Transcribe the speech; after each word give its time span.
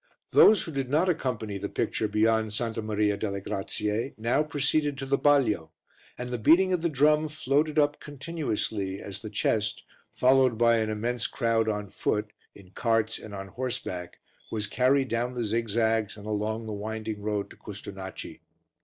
Those 0.31 0.63
who 0.63 0.71
did 0.71 0.89
not 0.89 1.09
accompany 1.09 1.59
the 1.59 1.69
picture 1.69 2.07
beyond 2.07 2.55
Santa 2.55 2.81
Maria 2.81 3.15
delle 3.15 3.39
Grazie 3.39 4.15
now 4.17 4.41
proceeded 4.41 4.97
to 4.97 5.05
the 5.05 5.15
balio, 5.15 5.69
and 6.17 6.31
the 6.31 6.39
beating 6.39 6.73
of 6.73 6.81
the 6.81 6.89
drum 6.89 7.27
floated 7.27 7.77
up 7.77 7.99
continuously 7.99 8.99
as 8.99 9.21
the 9.21 9.29
chest, 9.29 9.83
followed 10.11 10.57
by 10.57 10.77
an 10.77 10.89
immense 10.89 11.27
crowd 11.27 11.69
on 11.69 11.87
foot, 11.87 12.33
in 12.55 12.71
carts, 12.71 13.19
and 13.19 13.35
on 13.35 13.49
horseback, 13.49 14.17
was 14.49 14.65
carried 14.65 15.07
down 15.09 15.35
the 15.35 15.43
zigzags 15.43 16.17
and 16.17 16.25
along 16.25 16.65
the 16.65 16.73
winding 16.73 17.21
road 17.21 17.51
to 17.51 17.55
Custonaci. 17.55 18.39